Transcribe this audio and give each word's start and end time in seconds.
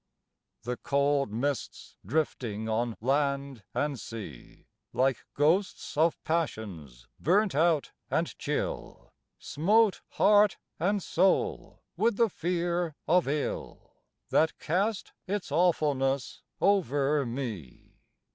The 0.63 0.77
cold 0.77 1.31
mists 1.31 1.95
drifting 2.03 2.67
on 2.67 2.97
land 3.01 3.61
and 3.75 3.99
sea, 3.99 4.65
Like 4.93 5.23
ghosts 5.35 5.95
of 5.95 6.19
passions 6.23 7.07
burnt 7.19 7.53
out 7.53 7.91
and 8.09 8.35
chill, 8.39 9.13
Smote 9.37 10.01
heart 10.13 10.57
and 10.79 11.03
soul 11.03 11.83
with 11.97 12.17
the 12.17 12.29
fear 12.29 12.95
of 13.07 13.27
ill, 13.27 13.91
That 14.31 14.57
cast 14.57 15.11
its 15.27 15.51
awfulness 15.51 16.41
over 16.59 17.23
me. 17.23 17.99